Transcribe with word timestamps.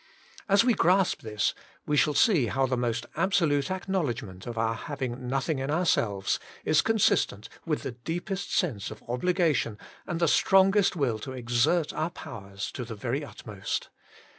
As 0.49 0.63
we 0.63 0.73
grasp 0.73 1.21
this 1.21 1.53
we 1.85 1.95
shall 1.95 2.15
see 2.15 2.47
how 2.47 2.65
the 2.65 2.75
most 2.75 3.05
absolute 3.15 3.69
acknowledgment 3.69 4.47
of 4.47 4.57
our 4.57 4.73
having 4.73 5.27
nothing 5.27 5.59
in 5.59 5.69
ourselves 5.69 6.39
is 6.65 6.81
consistent 6.81 7.49
with 7.67 7.83
the 7.83 7.91
deepest 7.91 8.51
sense 8.51 8.89
of 8.89 9.03
obligation 9.07 9.77
and 10.07 10.19
the 10.19 10.27
strongest 10.27 10.95
will 10.95 11.19
to 11.19 11.33
exert 11.33 11.93
our 11.93 12.09
powers 12.09 12.71
to 12.71 12.83
the 12.83 12.95
yo 12.95 12.95
Working 12.95 12.95
for 12.95 12.95
God 12.95 12.99
very 12.99 13.23
utmost. 13.55 13.89